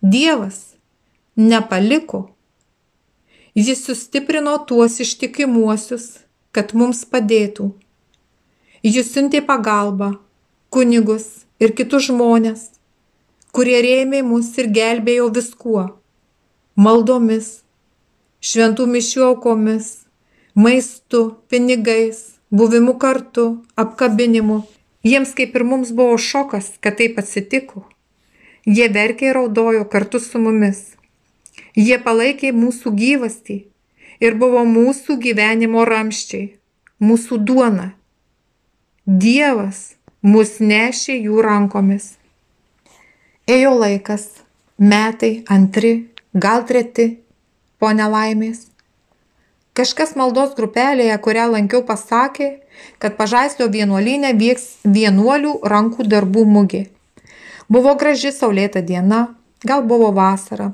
Dievas 0.01 0.75
nepaliko. 1.37 2.31
Jis 3.55 3.85
sustiprino 3.85 4.57
tuos 4.67 4.97
ištikimuosius, 5.05 6.07
kad 6.51 6.73
mums 6.73 7.05
padėtų. 7.05 7.71
Jis 8.81 9.13
siuntė 9.13 9.43
pagalbą, 9.45 10.15
kunigus 10.73 11.45
ir 11.61 11.75
kitus 11.77 12.09
žmonės, 12.09 12.71
kurie 13.55 13.77
rėmė 13.85 14.23
mus 14.25 14.49
ir 14.57 14.73
gelbėjo 14.73 15.29
viskuo- 15.37 15.85
maldomis, 16.83 17.61
šventų 18.41 18.89
mišių 18.95 19.21
aukomis, 19.29 20.05
maistu, 20.55 21.37
pinigais, 21.49 22.34
buvimu 22.51 22.97
kartu, 22.99 23.63
apkabinimu. 23.75 24.63
Jiems 25.05 25.33
kaip 25.37 25.55
ir 25.55 25.63
mums 25.63 25.91
buvo 25.93 26.17
šokas, 26.17 26.71
kad 26.81 26.97
taip 26.97 27.19
atsitiko. 27.21 27.85
Jie 28.65 28.87
verkė 28.89 29.29
ir 29.29 29.37
raudojo 29.37 29.85
kartu 29.85 30.19
su 30.19 30.41
mumis. 30.41 30.95
Jie 31.77 31.97
palaikė 32.01 32.49
mūsų 32.55 32.93
gyvastį 32.97 33.57
ir 34.23 34.37
buvo 34.41 34.63
mūsų 34.65 35.19
gyvenimo 35.21 35.83
ramščiai, 35.85 36.55
mūsų 37.03 37.37
duona. 37.45 37.91
Dievas 39.05 39.95
mus 40.25 40.57
nešė 40.59 41.19
jų 41.27 41.43
rankomis. 41.45 42.15
Ėjo 43.45 43.75
laikas, 43.77 44.23
metai 44.81 45.43
antri, 45.53 46.07
gal 46.33 46.65
treti, 46.65 47.19
po 47.77 47.91
nelaimės. 47.93 48.65
Kažkas 49.75 50.13
maldos 50.15 50.53
grupelėje, 50.55 51.15
kurią 51.19 51.49
lankiau, 51.51 51.81
pasakė, 51.83 52.45
kad 53.03 53.17
pažaislio 53.17 53.65
vienuolinė 53.73 54.29
vyks 54.39 54.67
vienuolių 54.87 55.57
rankų 55.67 56.05
darbų 56.13 56.45
mugė. 56.47 56.85
Buvo 57.67 57.91
graži 57.99 58.31
saulėta 58.31 58.79
diena, 58.79 59.35
gal 59.67 59.83
buvo 59.83 60.13
vasara. 60.15 60.69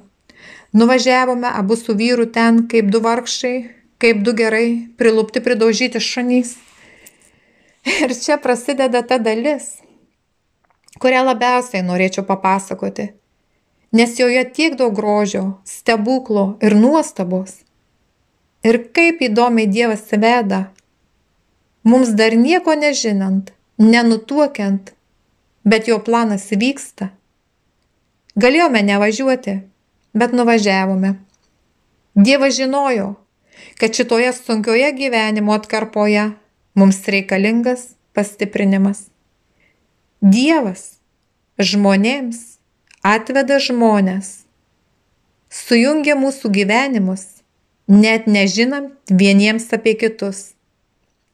Nuvažiavome 0.78 1.50
abu 1.50 1.78
su 1.80 1.96
vyru 1.98 2.28
ten 2.36 2.68
kaip 2.70 2.92
du 2.94 3.02
vargšai, 3.02 3.56
kaip 3.98 4.22
du 4.22 4.36
gerai, 4.38 4.68
prilupti 5.02 5.42
pridaužyti 5.42 5.98
šanys. 5.98 6.54
Ir 8.04 8.14
čia 8.14 8.38
prasideda 8.38 9.02
ta 9.02 9.18
dalis, 9.18 9.80
kurią 11.02 11.26
labiausiai 11.32 11.82
norėčiau 11.90 12.28
papasakoti, 12.30 13.10
nes 13.98 14.14
joje 14.22 14.46
tiek 14.54 14.78
daug 14.78 14.94
grožio, 14.94 15.46
stebuklo 15.66 16.46
ir 16.62 16.78
nuostabos 16.78 17.64
Ir 18.64 18.78
kaip 18.94 19.24
įdomiai 19.26 19.66
Dievas 19.66 20.04
veda, 20.12 20.68
mums 21.84 22.14
dar 22.14 22.36
nieko 22.38 22.76
nežinant, 22.78 23.50
nenutuokiant, 23.82 24.92
bet 25.66 25.90
jo 25.90 25.98
planas 26.06 26.46
vyksta. 26.54 27.10
Galėjome 28.38 28.84
nevažiuoti, 28.86 29.58
bet 30.14 30.38
nuvažiavome. 30.38 31.16
Dievas 32.14 32.56
žinojo, 32.60 33.16
kad 33.82 33.98
šitoje 33.98 34.30
sunkioje 34.38 34.92
gyvenimo 34.94 35.58
atkarpoje 35.58 36.30
mums 36.78 37.02
reikalingas 37.08 37.96
pastiprinimas. 38.14 39.08
Dievas 40.22 41.02
žmonėms 41.58 42.62
atveda 43.02 43.58
žmonės, 43.58 44.44
sujungia 45.50 46.14
mūsų 46.14 46.52
gyvenimus 46.62 47.41
net 47.92 48.28
nežinant 48.28 48.94
vieniems 49.12 49.68
apie 49.76 49.98
kitus. 50.00 50.54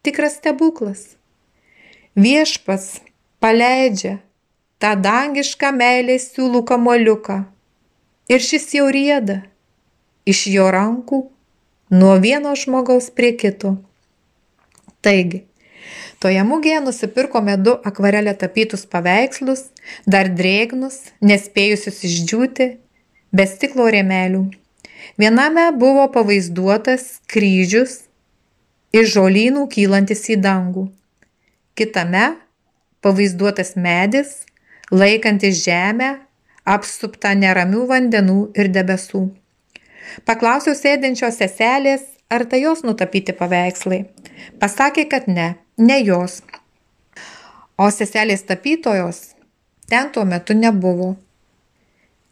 Tikras 0.01 0.39
stebuklas. 0.39 1.13
Viešpas 2.17 2.97
paleidžia 3.37 4.17
tą 4.81 4.95
dangišką 4.97 5.69
meilės 5.77 6.31
siūlų 6.33 6.63
kamoliuką 6.65 7.37
ir 8.33 8.41
šis 8.41 8.73
jau 8.73 8.87
rieda 8.89 9.43
iš 10.25 10.47
jo 10.49 10.65
rankų 10.73 11.21
nuo 11.93 12.17
vieno 12.25 12.55
žmogaus 12.57 13.13
prie 13.13 13.35
kito. 13.37 13.77
Taigi, 15.05 15.45
toje 16.17 16.41
mugėje 16.41 16.81
nusipirkome 16.89 17.53
du 17.61 17.77
akvarelė 17.85 18.33
tapytus 18.33 18.89
paveikslus, 18.89 19.67
dar 20.09 20.33
drėgnus, 20.33 21.03
nespėjusius 21.21 22.01
išdžiūti, 22.09 22.73
be 23.29 23.45
stiklo 23.45 23.85
rėmelių. 23.93 24.47
Viename 25.17 25.71
buvo 25.73 26.03
pavaizduotas 26.13 27.23
kryžius 27.25 28.03
iš 28.93 29.15
žolynų 29.15 29.63
kylantis 29.73 30.21
į 30.29 30.37
dangų. 30.43 30.83
Kitame 31.73 32.35
pavaizduotas 33.01 33.73
medis, 33.81 34.43
laikantis 34.93 35.63
žemę, 35.63 36.11
apsuptą 36.69 37.33
neramių 37.33 37.87
vandenų 37.89 38.37
ir 38.61 38.69
debesų. 38.77 39.23
Paklausiau 40.29 40.77
sėdinčios 40.77 41.41
seselės, 41.41 42.05
ar 42.29 42.45
tai 42.45 42.61
jos 42.67 42.85
nutapyti 42.85 43.33
paveikslai. 43.33 44.03
Pasakė, 44.61 45.09
kad 45.09 45.25
ne, 45.25 45.55
ne 45.81 45.97
jos. 46.03 46.43
O 47.77 47.89
seselės 47.89 48.45
tapytojos 48.45 49.31
ten 49.89 50.13
tuo 50.13 50.29
metu 50.29 50.53
nebuvo. 50.53 51.15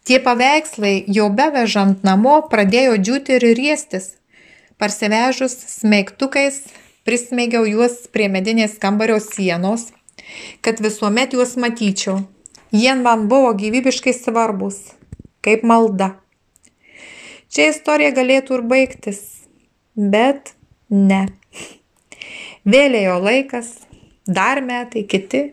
Tie 0.05 0.19
paveikslai 0.21 0.99
jau 1.09 1.31
bevežant 1.33 2.03
namo 2.05 2.35
pradėjo 2.49 2.99
džiūti 3.01 3.39
ir 3.39 3.45
riestis. 3.57 4.11
Parsivežus 4.77 5.55
smeigtukais 5.79 6.59
prismeigiau 7.07 7.65
juos 7.65 8.03
prie 8.13 8.27
medinės 8.29 8.75
kambario 8.81 9.17
sienos, 9.23 9.87
kad 10.61 10.81
visuomet 10.85 11.33
juos 11.33 11.55
matyčiau. 11.57 12.19
Jie 12.69 12.93
man 12.99 13.25
buvo 13.31 13.55
gyvybiškai 13.57 14.13
svarbus, 14.13 14.77
kaip 15.41 15.65
malda. 15.65 16.11
Čia 17.49 17.71
istorija 17.71 18.13
galėtų 18.13 18.59
ir 18.59 18.65
baigtis, 18.69 19.21
bet 19.95 20.53
ne. 20.89 21.23
Vėlėjo 22.61 23.17
laikas, 23.25 23.73
dar 24.27 24.61
metai, 24.61 25.05
kiti. 25.09 25.47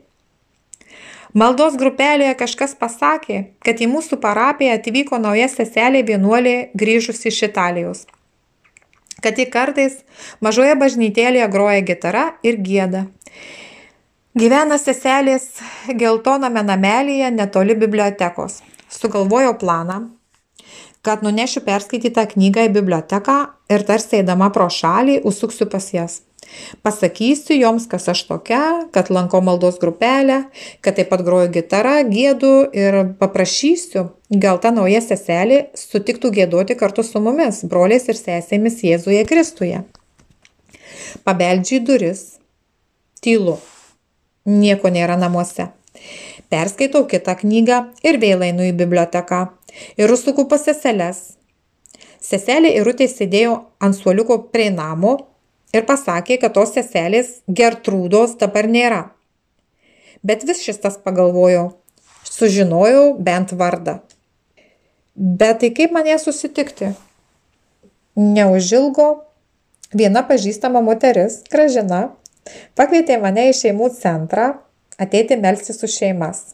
Maldos 1.32 1.78
grupelėje 1.80 2.34
kažkas 2.36 2.74
pasakė, 2.76 3.38
kad 3.64 3.78
į 3.80 3.86
mūsų 3.88 4.18
parapiją 4.20 4.74
atvyko 4.76 5.16
nauja 5.16 5.46
seselė 5.48 6.02
vienuolė 6.04 6.56
grįžusi 6.76 7.30
iš 7.30 7.38
Italijos. 7.48 8.02
Kad 9.24 9.38
į 9.40 9.46
kartais 9.54 10.02
mažoje 10.44 10.74
bažnytėlėje 10.76 11.46
groja 11.54 11.80
gitara 11.88 12.24
ir 12.44 12.58
gėda. 12.60 13.06
Gyvena 14.36 14.76
seselės 14.76 15.46
geltoname 15.88 16.60
namelėje 16.68 17.30
netoli 17.32 17.78
bibliotekos. 17.80 18.60
Sugalvojo 18.92 19.54
planą, 19.56 20.02
kad 21.00 21.24
nunešiu 21.24 21.64
perskaitytą 21.64 22.26
knygą 22.34 22.66
į 22.68 22.74
biblioteką 22.76 23.38
ir 23.72 23.86
tarsi 23.88 24.20
eidama 24.20 24.50
pro 24.52 24.68
šalį 24.68 25.22
užsuksiu 25.24 25.70
pas 25.72 25.88
jas. 25.96 26.20
Pasakysiu 26.82 27.56
joms, 27.56 27.86
kas 27.90 28.08
aš 28.12 28.24
tokia, 28.28 28.62
kad 28.94 29.10
lankau 29.14 29.40
maldos 29.44 29.78
grupelę, 29.82 30.42
kad 30.82 30.96
taip 30.98 31.10
pat 31.12 31.22
groju 31.24 31.50
gitarą, 31.54 31.94
gėdu 32.10 32.52
ir 32.76 32.98
paprašysiu, 33.20 34.08
gal 34.44 34.60
ta 34.62 34.72
nauja 34.74 35.02
seselė 35.04 35.66
sutiktų 35.78 36.32
gėduoti 36.38 36.76
kartu 36.80 37.04
su 37.06 37.22
mumis, 37.22 37.62
broliais 37.68 38.08
ir 38.10 38.18
sesėmis 38.18 38.80
Jėzuje 38.84 39.24
Kristuje. 39.28 39.84
Pabeldžiai 41.24 41.82
duris. 41.86 42.24
Tylu. 43.22 43.58
Nieko 44.48 44.90
nėra 44.90 45.14
namuose. 45.20 45.68
Perskaitau 46.50 47.04
kitą 47.08 47.36
knygą 47.38 47.78
ir 48.02 48.18
vėl 48.20 48.42
einu 48.48 48.66
į 48.66 48.72
biblioteką. 48.80 49.44
Ir 49.96 50.10
užsuku 50.12 50.48
pas 50.50 50.64
seseles. 50.66 51.36
Seselė 52.22 52.74
Irutė 52.78 53.06
sėdėjo 53.10 53.54
ant 53.82 53.96
suoliuko 53.96 54.38
prie 54.54 54.68
namo 54.74 55.14
ir 55.72 55.86
pasakė, 55.88 56.38
kad 56.42 56.54
tos 56.56 56.74
seselės 56.76 57.40
Gertrūdos 57.48 58.36
dabar 58.40 58.68
nėra. 58.68 59.02
Bet 60.22 60.44
vis 60.46 60.62
šis 60.62 60.78
tas 60.82 60.98
pagalvojo, 61.02 61.72
sužinojau 62.28 63.16
bent 63.18 63.54
vardą. 63.58 63.98
Bet 65.16 65.60
tai 65.60 65.72
kaip 65.76 65.92
man 65.92 66.06
ją 66.08 66.18
susitikti? 66.22 66.92
Neužilgo 68.16 69.08
viena 69.92 70.22
pažįstama 70.28 70.80
moteris, 70.84 71.40
Gražina, 71.52 72.12
pakvietė 72.78 73.18
mane 73.20 73.48
į 73.50 73.56
šeimų 73.56 73.90
centrą 73.98 74.52
ateiti 75.00 75.36
melsti 75.40 75.74
su 75.76 75.88
šeimas. 75.90 76.52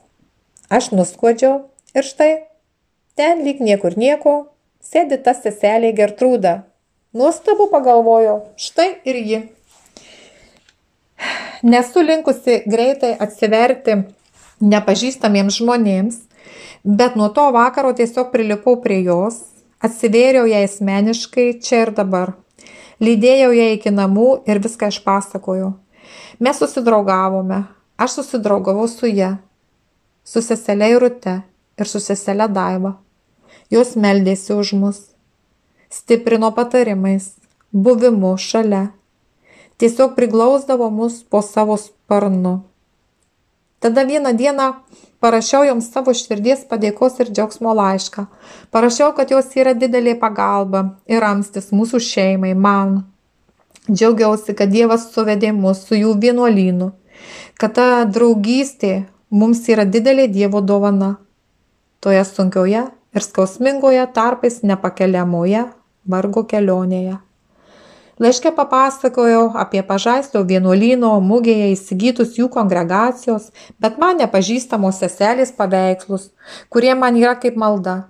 Aš 0.71 0.91
nuskuodžiau 0.93 1.69
ir 1.97 2.07
štai, 2.07 2.33
ten 3.17 3.45
lyg 3.47 3.63
niekur 3.65 3.97
nieko, 3.99 4.35
sėdi 4.85 5.21
ta 5.23 5.35
seselė 5.37 5.95
Gertrūda, 5.97 6.68
Nuostabu 7.19 7.67
pagalvojau, 7.67 8.45
štai 8.55 9.01
ir 9.03 9.17
ji. 9.27 9.39
Nesu 11.67 12.05
linkusi 12.05 12.61
greitai 12.71 13.17
atsiverti 13.19 13.97
nepažįstamiems 14.63 15.57
žmonėms, 15.59 16.21
bet 16.87 17.17
nuo 17.19 17.27
to 17.35 17.49
vakaro 17.57 17.91
tiesiog 17.99 18.31
prilipau 18.31 18.77
prie 18.85 19.01
jos, 19.09 19.41
atsivėriau 19.83 20.47
ją 20.47 20.63
asmeniškai 20.69 21.49
čia 21.59 21.83
ir 21.89 21.95
dabar. 21.99 22.37
Lydėjau 23.03 23.51
ją 23.57 23.67
iki 23.75 23.95
namų 23.99 24.31
ir 24.47 24.63
viską 24.63 24.93
išpasakojau. 24.95 25.75
Mes 26.39 26.63
susidraugavome, 26.63 27.65
aš 27.99 28.21
susidraugavau 28.21 28.87
su 28.87 29.11
ją, 29.11 29.35
su 30.23 30.39
seselė 30.39 30.95
Rute 31.03 31.41
ir 31.75 31.95
su 31.97 31.99
seselė 31.99 32.47
Daiva. 32.47 32.95
Jos 33.75 33.97
meldėsi 33.99 34.55
už 34.55 34.77
mus 34.79 35.07
stiprino 35.91 36.51
patarimais, 36.55 37.35
buvimu 37.73 38.37
šalia. 38.37 38.89
Tiesiog 39.79 40.15
priglausdavo 40.17 40.91
mus 40.91 41.23
po 41.25 41.43
savo 41.43 41.77
sparnu. 41.77 42.61
Tada 43.79 44.03
vieną 44.03 44.33
dieną 44.37 44.73
parašiau 45.21 45.63
joms 45.65 45.91
savo 45.93 46.15
širdies 46.15 46.65
padėkos 46.71 47.21
ir 47.23 47.31
džiaugsmo 47.31 47.75
laišką. 47.79 48.25
Parašiau, 48.75 49.13
kad 49.15 49.31
jos 49.31 49.55
yra 49.55 49.75
didelė 49.75 50.17
pagalba 50.19 50.83
ir 51.07 51.23
ramstis 51.23 51.71
mūsų 51.71 52.03
šeimai, 52.03 52.55
man. 52.55 53.05
Džiaugiausi, 53.89 54.53
kad 54.59 54.75
Dievas 54.75 55.07
suvedė 55.15 55.53
mus 55.55 55.87
su 55.87 55.95
jų 55.97 56.17
vienuolynu, 56.21 56.91
kad 57.57 57.79
ta 57.79 58.05
draugystė 58.05 59.07
mums 59.31 59.63
yra 59.71 59.87
didelė 59.87 60.27
Dievo 60.29 60.61
dovana. 60.61 61.15
Toje 62.03 62.25
sunkioje 62.27 62.83
ir 63.15 63.25
skausmingoje 63.25 64.05
tarpais 64.15 64.61
nepakeliamoje 64.63 65.65
vargo 66.09 66.45
kelionėje. 66.49 67.19
Laiške 68.19 68.51
papasakojau 68.51 69.53
apie 69.63 69.79
pažaislio 69.87 70.41
vienuolyno 70.47 71.13
mugėje 71.23 71.69
įsigytus 71.71 72.35
jų 72.41 72.49
kongregacijos, 72.51 73.53
bet 73.79 74.01
man 74.03 74.19
nepažįstamos 74.19 74.99
seselės 74.99 75.55
paveikslus, 75.55 76.33
kurie 76.67 76.97
man 76.99 77.15
yra 77.21 77.37
kaip 77.39 77.55
malda. 77.55 78.09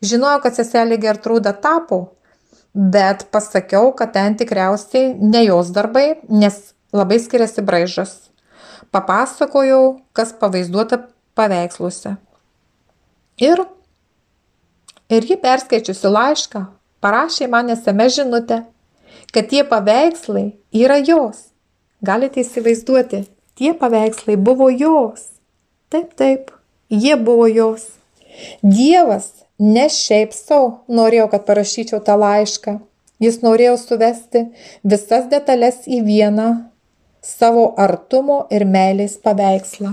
Žinojau, 0.00 0.40
kad 0.46 0.56
seselė 0.56 0.96
Gertrūda 1.02 1.52
tapo, 1.60 2.00
bet 2.72 3.26
pasakiau, 3.34 3.92
kad 3.92 4.14
ten 4.16 4.38
tikriausiai 4.40 5.12
ne 5.20 5.44
jos 5.44 5.74
darbai, 5.76 6.22
nes 6.32 6.56
labai 6.96 7.20
skiriasi 7.20 7.60
braižas. 7.60 8.16
Papasakojau, 8.96 10.00
kas 10.16 10.32
pavaizduota 10.40 11.02
paveiksluose. 11.36 12.16
Ir, 13.44 13.60
ir 15.12 15.28
ji 15.28 15.36
perskaičiusi 15.40 16.16
laišką, 16.16 16.64
parašė 17.04 17.48
man 17.52 17.72
SMS 17.74 18.20
žinutę, 18.20 18.62
kad 19.34 19.50
tie 19.50 19.64
paveikslai 19.64 20.50
yra 20.72 20.98
jos. 21.00 21.50
Galite 22.00 22.40
įsivaizduoti, 22.44 23.24
tie 23.58 23.74
paveikslai 23.76 24.36
buvo 24.40 24.70
jos. 24.72 25.26
Taip, 25.92 26.14
taip, 26.16 26.52
jie 26.88 27.16
buvo 27.16 27.48
jos. 27.50 27.86
Dievas 28.62 29.32
ne 29.60 29.88
šiaip 29.92 30.32
savo 30.32 30.84
norėjo, 30.88 31.28
kad 31.32 31.44
parašyčiau 31.48 32.00
tą 32.04 32.16
laišką. 32.20 32.78
Jis 33.20 33.42
norėjo 33.44 33.76
suvesti 33.76 34.46
visas 34.86 35.26
detalės 35.28 35.82
į 35.84 36.00
vieną 36.06 36.48
savo 37.20 37.66
artumo 37.76 38.46
ir 38.48 38.64
meilės 38.64 39.18
paveikslą. 39.20 39.92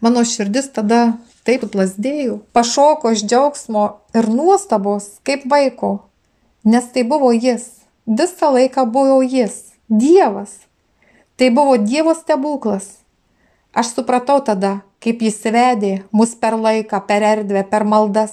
Mano 0.00 0.22
širdis 0.24 0.70
tada 0.72 1.18
taip 1.44 1.66
plazdėjau, 1.72 2.40
pašoko 2.56 3.12
iš 3.14 3.24
džiaugsmo 3.28 3.84
ir 4.16 4.28
nuostabos 4.32 5.18
kaip 5.26 5.44
vaiko, 5.50 5.94
nes 6.64 6.88
tai 6.92 7.04
buvo 7.08 7.30
jis, 7.32 7.68
visą 8.06 8.52
laiką 8.56 8.86
buvo 8.90 9.20
jis, 9.22 9.74
Dievas. 9.88 10.64
Tai 11.36 11.50
buvo 11.50 11.76
Dievo 11.76 12.14
stebuklas. 12.14 13.04
Aš 13.74 13.90
supratau 13.98 14.38
tada, 14.40 14.78
kaip 15.02 15.20
jis 15.20 15.42
vedė 15.44 15.92
mus 16.14 16.32
per 16.38 16.56
laiką, 16.56 17.02
per 17.04 17.26
erdvę, 17.26 17.64
per 17.68 17.84
maldas. 17.84 18.32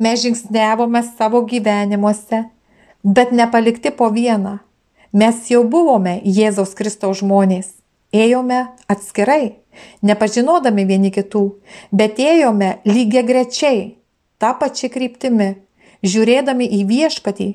Mes 0.00 0.22
žingsnevome 0.22 1.02
savo 1.04 1.42
gyvenimuose, 1.44 2.46
bet 3.04 3.32
nepalikti 3.36 3.92
po 3.92 4.08
vieną. 4.14 4.60
Mes 5.12 5.42
jau 5.50 5.64
buvome 5.66 6.20
Jėzaus 6.24 6.72
Kristaus 6.78 7.20
žmonės. 7.20 7.74
Ėjome 8.14 8.62
atskirai, 8.88 9.58
nepažinodami 10.02 10.84
vieni 10.88 11.10
kitų, 11.14 11.44
bet 11.92 12.20
ėjome 12.20 12.78
lygiai 12.88 13.24
grečiai, 13.26 13.80
tą 14.40 14.52
pačią 14.60 14.90
kryptimį, 14.92 15.50
žiūrėdami 16.02 16.66
į 16.80 16.84
viešpatį 16.88 17.48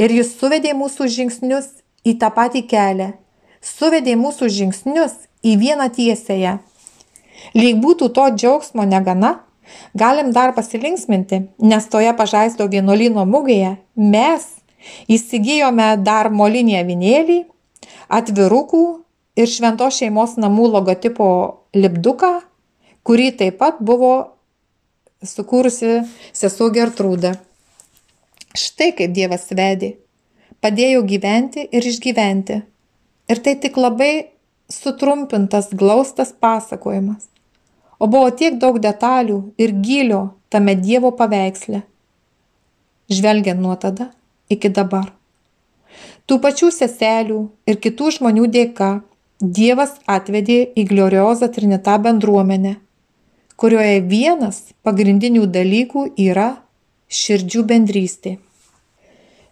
ir 0.00 0.14
jis 0.18 0.34
suvedė 0.38 0.74
mūsų 0.76 1.08
žingsnius 1.16 1.70
į 2.04 2.16
tą 2.20 2.30
patį 2.34 2.64
kelią, 2.70 3.12
suvedė 3.62 4.16
mūsų 4.20 4.50
žingsnius 4.50 5.14
į 5.44 5.56
vieną 5.60 5.88
tiesėje. 5.94 6.58
Lyg 7.54 7.80
būtų 7.82 8.10
to 8.16 8.26
džiaugsmo 8.34 8.86
negana, 8.88 9.44
galim 9.94 10.32
dar 10.32 10.54
pasilinksminti, 10.56 11.44
nes 11.58 11.88
toje 11.90 12.12
pažaislo 12.16 12.66
vienuolino 12.70 13.24
mugėje 13.28 13.76
mes 13.96 14.46
įsigijome 15.08 15.94
dar 16.04 16.30
molinį 16.30 16.78
avinėlį, 16.82 17.38
atvirukų 18.08 18.84
ir 19.38 19.50
šventos 19.50 19.98
šeimos 19.98 20.36
namų 20.40 20.68
logotipo 20.76 21.28
lipduką, 21.74 22.38
kurį 23.04 23.30
taip 23.40 23.58
pat 23.60 23.80
buvo 23.82 24.14
sukūrusi 25.24 26.02
sesuo 26.32 26.70
Gertrūda. 26.74 27.34
Štai 28.54 28.92
kaip 28.94 29.14
Dievas 29.16 29.48
vedė. 29.50 29.96
Padėjo 30.62 31.02
gyventi 31.04 31.66
ir 31.74 31.84
išgyventi. 31.84 32.60
Ir 33.28 33.40
tai 33.44 33.56
tik 33.60 33.76
labai 33.80 34.30
sutrumpintas, 34.70 35.72
glaustas 35.72 36.32
pasakojimas. 36.32 37.26
O 37.98 38.06
buvo 38.10 38.30
tiek 38.30 38.56
daug 38.60 38.78
detalių 38.80 39.40
ir 39.58 39.74
gilio 39.84 40.22
tame 40.52 40.76
Dievo 40.78 41.10
paveiksle. 41.18 41.82
Žvelgiant 43.10 43.60
nuo 43.60 43.74
tada 43.80 44.10
iki 44.48 44.70
dabar. 44.72 45.10
Tų 46.24 46.38
pačių 46.40 46.70
seselių 46.72 47.40
ir 47.68 47.80
kitų 47.84 48.14
žmonių 48.18 48.46
dėka 48.54 48.90
Dievas 49.42 49.96
atvedė 50.06 50.60
į 50.78 50.84
gloriozą 50.86 51.48
Trinitą 51.50 51.96
bendruomenę, 51.98 52.76
kurioje 53.58 54.00
vienas 54.06 54.60
pagrindinių 54.86 55.48
dalykų 55.50 56.04
yra 56.22 56.52
širdžių 57.10 57.64
bendrystė. 57.66 58.38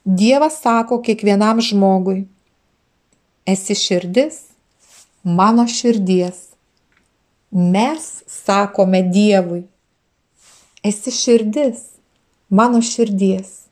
Dievas 0.07 0.61
sako 0.63 1.01
kiekvienam 1.03 1.61
žmogui, 1.61 2.27
esi 3.47 3.75
širdis 3.75 4.39
mano 5.23 5.67
širdies. 5.67 6.53
Mes 7.51 8.23
sakome 8.27 9.03
Dievui, 9.03 9.65
esi 10.83 11.11
širdis 11.11 11.89
mano 12.51 12.81
širdies. 12.83 13.67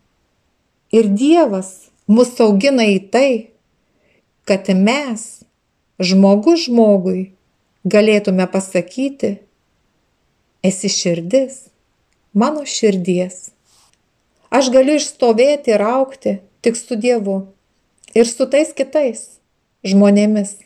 Ir 0.90 1.06
Dievas 1.14 1.90
mus 2.10 2.34
augina 2.42 2.84
į 2.84 2.98
tai, 3.14 3.32
kad 4.44 4.66
mes, 4.74 5.40
žmogus 6.00 6.64
žmogui, 6.66 7.30
galėtume 7.84 8.46
pasakyti, 8.50 9.36
esi 10.64 10.90
širdis 10.92 11.66
mano 12.32 12.64
širdies. 12.64 13.50
Aš 14.50 14.72
galiu 14.74 14.96
išstovėti 14.98 15.76
ir 15.76 15.84
aukti 15.84 16.38
tik 16.64 16.76
su 16.80 16.98
Dievu 16.98 17.38
ir 18.16 18.26
su 18.26 18.48
tais 18.50 18.72
kitais 18.74 19.22
žmonėmis. 19.86 20.56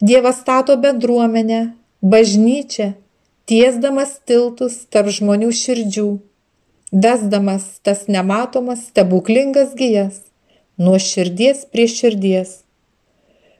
Dievas 0.00 0.40
stato 0.40 0.76
bendruomenę, 0.80 1.62
bažnyčią, 2.02 2.92
tiesdamas 3.48 4.18
tiltus 4.28 4.82
tarp 4.92 5.12
žmonių 5.12 5.52
širdžių 5.56 6.10
vesdamas 6.92 7.80
tas 7.82 8.06
nematomas 8.08 8.86
stebuklingas 8.88 9.74
gijas 9.74 10.20
nuo 10.76 10.98
širdies 10.98 11.64
prie 11.72 11.88
širdies. 11.88 12.61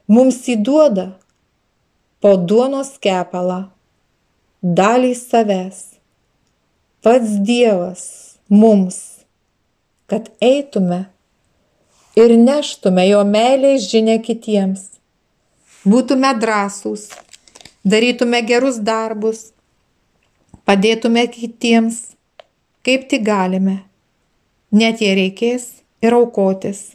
Mums 0.07 0.41
įduoda 0.51 1.13
po 2.19 2.33
duonos 2.35 2.97
kepalą 2.99 3.69
dalį 4.59 5.13
savęs. 5.15 5.77
Pats 7.03 7.37
Dievas 7.47 8.03
mums, 8.51 8.97
kad 10.11 10.27
eitume 10.43 11.05
ir 12.19 12.35
neštume 12.35 13.05
jo 13.07 13.21
meilės 13.27 13.87
žinę 13.91 14.17
kitiems. 14.23 14.89
Būtume 15.87 16.33
drąsūs, 16.39 17.07
darytume 17.87 18.43
gerus 18.43 18.81
darbus, 18.83 19.53
padėtume 20.67 21.29
kitiems 21.31 22.09
kaip 22.83 23.07
tik 23.07 23.23
galime, 23.23 23.79
net 24.71 24.99
jei 24.99 25.15
reikės 25.15 25.69
ir 26.03 26.19
aukotis. 26.19 26.93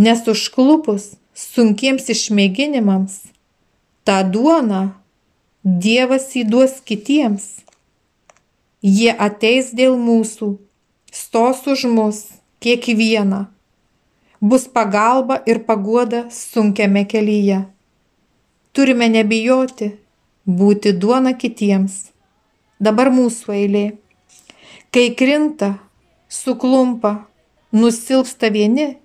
Nes 0.00 0.24
užklupus 0.28 1.12
sunkiems 1.36 2.08
išmėginimams, 2.12 3.18
tą 4.08 4.22
duoną 4.32 4.86
Dievas 5.66 6.30
įduos 6.38 6.78
kitiems. 6.86 7.44
Jie 8.86 9.10
ateis 9.10 9.72
dėl 9.74 9.96
mūsų, 9.98 10.52
stos 11.10 11.64
už 11.66 11.88
mus, 11.90 12.20
kiekvieną. 12.62 13.48
Bus 14.40 14.68
pagalba 14.70 15.40
ir 15.42 15.64
paguoda 15.66 16.28
sunkiame 16.30 17.02
kelyje. 17.10 17.64
Turime 18.70 19.08
nebijoti 19.10 19.90
būti 20.46 20.92
duona 20.94 21.34
kitiems. 21.34 22.12
Dabar 22.78 23.10
mūsų 23.10 23.56
eilė. 23.58 23.86
Kai 24.94 25.08
krinta, 25.18 25.72
suklumpa, 26.30 27.26
nusilpsta 27.72 28.52
vieni, 28.54 29.00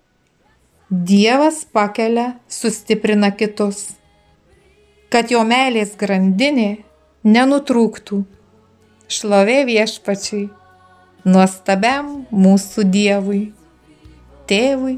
Dievas 0.91 1.63
pakelia, 1.71 2.33
sustiprina 2.51 3.29
kitus, 3.31 3.93
kad 5.07 5.31
jo 5.31 5.39
meilės 5.47 5.93
grandinė 5.95 6.81
nenutrūktų. 7.23 8.19
Šlovė 9.07 9.61
viešpačiai, 9.69 10.49
nuostabiam 11.23 12.25
mūsų 12.35 12.83
Dievui, 12.91 13.39
Tėvui, 14.51 14.97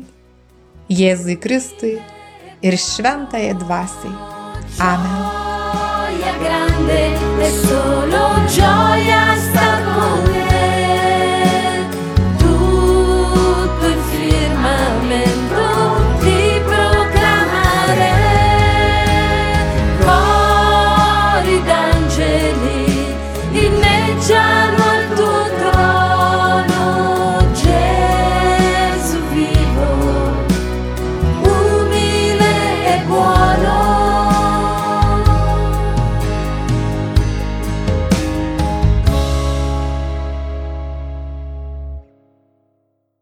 Jėzui 0.90 1.38
Kristui 1.38 2.00
ir 2.66 2.80
šventai 2.82 3.52
dvasiai. 3.62 4.18
Amen. 4.82 5.14
Gioia 6.18 6.38
grande 6.42 7.02
è 7.38 7.52
solo 7.68 8.46
gioia 8.50 9.33